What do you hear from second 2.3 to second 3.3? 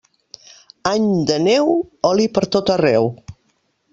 per tot arreu.